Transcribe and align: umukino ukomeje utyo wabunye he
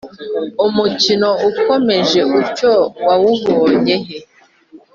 umukino 0.65 1.29
ukomeje 1.49 2.19
utyo 2.39 2.73
wabunye 3.05 3.95
he 4.05 4.17